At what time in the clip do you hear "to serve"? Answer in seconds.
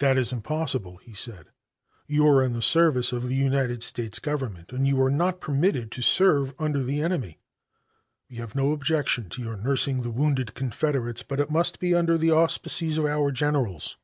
5.92-6.54